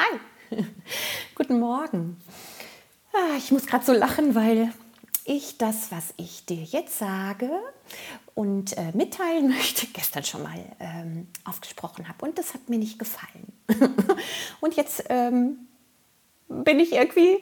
[0.00, 0.20] Hi,
[1.34, 2.18] guten Morgen.
[3.12, 4.72] Ah, ich muss gerade so lachen, weil
[5.24, 7.50] ich das, was ich dir jetzt sage
[8.36, 12.24] und äh, mitteilen möchte, gestern schon mal ähm, aufgesprochen habe.
[12.24, 13.52] Und das hat mir nicht gefallen.
[14.60, 15.66] und jetzt ähm,
[16.46, 17.38] bin ich irgendwie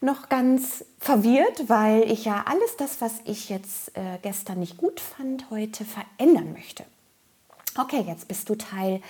[0.00, 4.98] noch ganz verwirrt, weil ich ja alles das, was ich jetzt äh, gestern nicht gut
[4.98, 6.86] fand, heute verändern möchte.
[7.76, 9.02] Okay, jetzt bist du Teil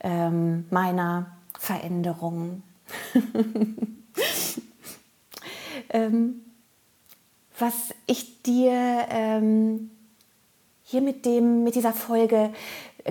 [0.00, 2.62] ähm, meiner Veränderung.
[5.90, 6.40] ähm,
[7.58, 8.72] was ich dir
[9.10, 9.90] ähm,
[10.82, 12.50] hier mit, dem, mit dieser Folge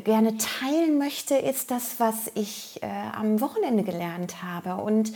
[0.04, 4.82] gerne teilen möchte, ist das, was ich äh, am Wochenende gelernt habe.
[4.82, 5.14] Und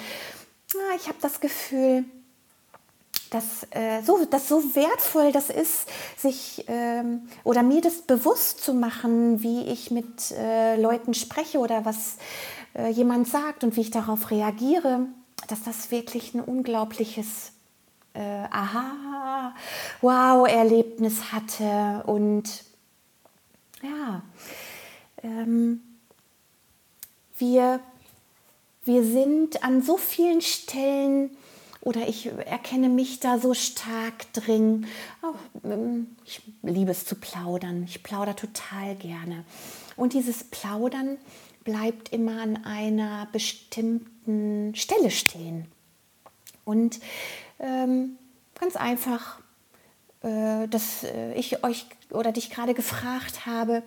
[0.75, 2.05] na, ich habe das Gefühl,
[3.33, 5.87] dass, äh, so, dass so wertvoll das ist,
[6.17, 11.85] sich ähm, oder mir das bewusst zu machen, wie ich mit äh, Leuten spreche oder
[11.85, 12.17] was
[12.75, 15.07] äh, jemand sagt und wie ich darauf reagiere,
[15.47, 17.53] dass das wirklich ein unglaubliches
[18.13, 19.55] äh, Aha,
[20.01, 22.03] Wow-Erlebnis hatte.
[22.05, 22.63] Und
[23.81, 24.21] ja,
[25.23, 25.81] ähm,
[27.37, 27.79] wir,
[28.85, 31.35] wir sind an so vielen Stellen
[31.83, 34.87] oder ich erkenne mich da so stark drin.
[35.21, 35.67] Oh,
[36.25, 37.83] ich liebe es zu plaudern.
[37.83, 39.43] Ich plaudere total gerne.
[39.97, 41.17] Und dieses Plaudern
[41.65, 45.67] bleibt immer an einer bestimmten Stelle stehen.
[46.63, 47.01] Und
[47.59, 48.17] ähm,
[48.57, 49.41] ganz einfach,
[50.21, 53.83] äh, dass äh, ich euch oder dich gerade gefragt habe,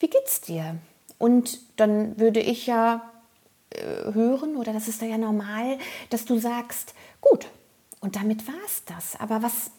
[0.00, 0.76] wie geht's dir?
[1.16, 3.09] Und dann würde ich ja
[3.70, 5.78] äh, hören, oder das ist ja normal,
[6.10, 7.46] dass du sagst, gut,
[8.00, 9.18] und damit war es das.
[9.20, 9.70] Aber was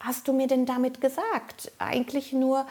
[0.00, 1.72] hast du mir denn damit gesagt?
[1.78, 2.66] Eigentlich nur,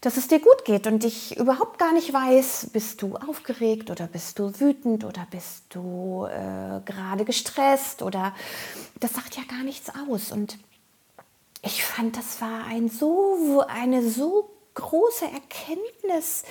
[0.00, 4.06] dass es dir gut geht und ich überhaupt gar nicht weiß, bist du aufgeregt oder
[4.06, 8.34] bist du wütend oder bist du äh, gerade gestresst oder
[9.00, 10.32] das sagt ja gar nichts aus.
[10.32, 10.58] Und
[11.62, 16.44] ich fand, das war ein so, eine so große Erkenntnis,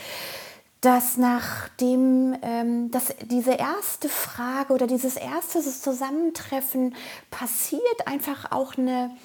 [0.81, 6.96] dass nachdem ähm, dass diese erste Frage oder dieses erste Zusammentreffen
[7.30, 9.16] passiert, einfach auch eine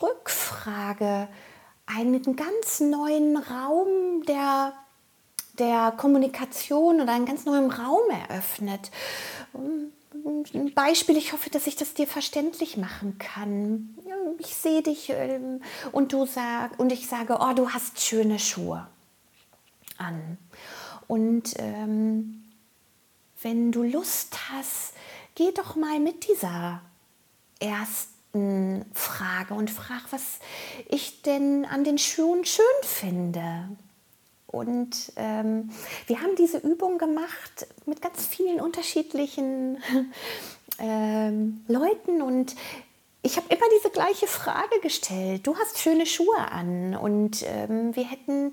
[0.00, 1.28] Rückfrage
[1.86, 4.72] einen ganz neuen Raum der,
[5.58, 8.90] der Kommunikation oder einen ganz neuen Raum eröffnet.
[9.52, 13.98] Ein Beispiel, ich hoffe, dass ich das dir verständlich machen kann.
[14.38, 15.60] Ich sehe dich ähm,
[15.92, 18.86] und du sag, und ich sage, oh, du hast schöne Schuhe
[19.98, 20.38] an.
[21.06, 22.44] Und ähm,
[23.42, 24.94] wenn du Lust hast,
[25.34, 26.80] geh doch mal mit dieser
[27.60, 30.38] ersten frage und frage, was
[30.88, 33.68] ich denn an den Schuhen schön finde.
[34.46, 35.70] Und ähm,
[36.06, 39.78] wir haben diese Übung gemacht mit ganz vielen unterschiedlichen
[40.78, 42.54] ähm, Leuten und
[43.24, 45.46] ich habe immer diese gleiche Frage gestellt.
[45.46, 48.50] Du hast schöne Schuhe an und ähm, wir hätten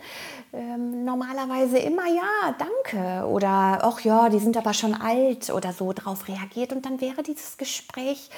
[0.53, 3.27] ähm, normalerweise immer ja, danke.
[3.27, 6.71] Oder auch ja, die sind aber schon alt oder so drauf reagiert.
[6.71, 8.29] Und dann wäre dieses Gespräch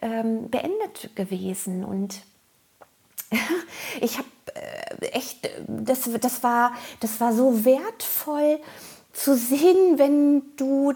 [0.00, 1.84] ähm, beendet gewesen.
[1.84, 2.22] Und
[4.00, 8.60] ich habe äh, echt, das, das, war, das war so wertvoll
[9.12, 10.94] zu sehen, wenn du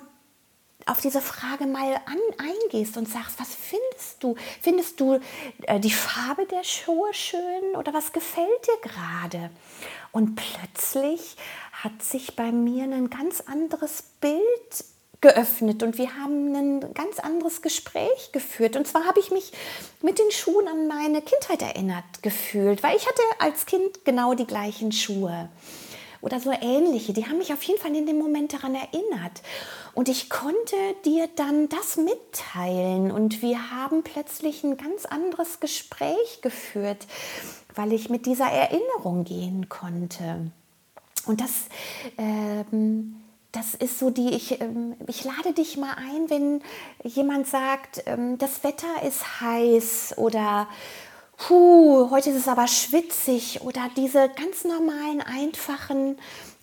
[0.86, 4.36] auf diese Frage mal an, eingehst und sagst, was findest du?
[4.62, 5.18] Findest du
[5.62, 9.50] äh, die Farbe der Schuhe schön oder was gefällt dir gerade?
[10.12, 11.36] Und plötzlich
[11.72, 14.84] hat sich bei mir ein ganz anderes Bild
[15.20, 18.76] geöffnet und wir haben ein ganz anderes Gespräch geführt.
[18.76, 19.52] Und zwar habe ich mich
[20.02, 24.46] mit den Schuhen an meine Kindheit erinnert gefühlt, weil ich hatte als Kind genau die
[24.46, 25.48] gleichen Schuhe
[26.26, 27.12] oder so ähnliche.
[27.12, 29.42] Die haben mich auf jeden Fall in dem Moment daran erinnert.
[29.94, 36.42] Und ich konnte dir dann das mitteilen und wir haben plötzlich ein ganz anderes Gespräch
[36.42, 37.06] geführt,
[37.76, 40.50] weil ich mit dieser Erinnerung gehen konnte.
[41.26, 41.52] Und das,
[42.18, 43.22] ähm,
[43.52, 46.60] das ist so die, ich, ähm, ich lade dich mal ein, wenn
[47.04, 50.66] jemand sagt, ähm, das Wetter ist heiß oder
[51.36, 56.18] puh, heute ist es aber schwitzig oder diese ganz normalen, einfachen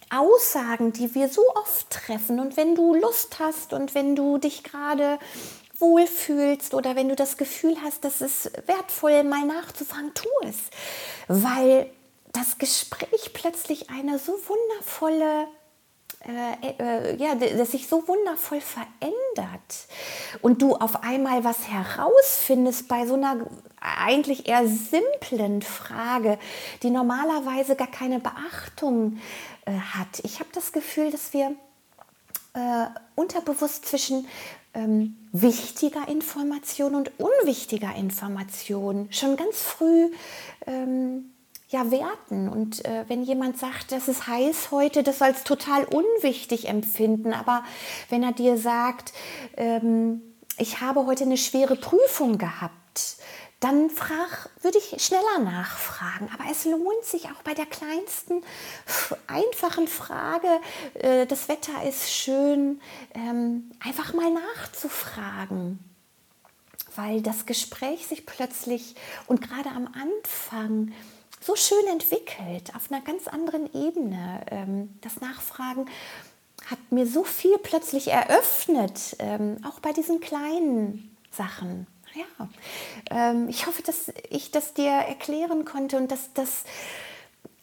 [0.10, 2.40] Aussagen, die wir so oft treffen.
[2.40, 5.20] Und wenn du Lust hast und wenn du dich gerade
[5.80, 10.58] wohlfühlst oder wenn du das Gefühl hast, dass es wertvoll, mal nachzufragen, tu es.
[11.28, 11.90] Weil
[12.32, 15.48] das Gespräch plötzlich eine so wundervolle
[16.26, 19.88] äh, äh, ja, das sich so wundervoll verändert
[20.42, 23.46] und du auf einmal was herausfindest bei so einer
[23.80, 26.40] eigentlich eher simplen Frage,
[26.82, 29.20] die normalerweise gar keine Beachtung
[29.66, 30.20] äh, hat.
[30.24, 31.56] Ich habe das Gefühl, dass wir
[32.54, 34.28] äh, unterbewusst zwischen
[34.74, 40.10] ähm, wichtiger Information und unwichtiger Information schon ganz früh
[40.66, 41.33] ähm,
[41.74, 42.48] ja, werten.
[42.48, 47.34] Und äh, wenn jemand sagt, das ist heiß heute, das als total unwichtig empfinden.
[47.34, 47.64] Aber
[48.10, 49.12] wenn er dir sagt,
[49.58, 50.22] ähm,
[50.58, 53.18] ich habe heute eine schwere Prüfung gehabt,
[53.60, 56.30] dann frag, würde ich schneller nachfragen.
[56.34, 58.44] Aber es lohnt sich auch bei der kleinsten,
[59.28, 60.48] einfachen Frage,
[60.96, 62.82] äh, das Wetter ist schön,
[63.16, 65.80] ähm, einfach mal nachzufragen.
[66.96, 70.92] Weil das Gespräch sich plötzlich und gerade am Anfang
[71.44, 74.46] so schön entwickelt, auf einer ganz anderen Ebene.
[74.50, 75.86] Ähm, das Nachfragen
[76.66, 82.48] hat mir so viel plötzlich eröffnet, ähm, auch bei diesen kleinen Sachen ja,
[83.10, 86.64] ähm, ich hoffe, dass ich das dir erklären konnte und dass das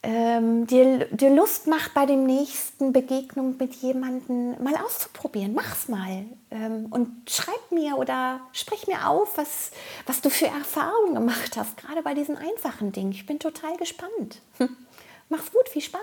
[0.02, 5.54] ähm, dir, dir Lust macht, bei dem nächsten Begegnung mit jemandem mal auszuprobieren.
[5.54, 9.72] Mach's mal ähm, und schreib mir oder sprich mir auf, was,
[10.06, 13.12] was du für Erfahrungen gemacht hast, gerade bei diesen einfachen Dingen.
[13.12, 14.40] Ich bin total gespannt.
[15.28, 16.00] Mach's gut, viel Spaß.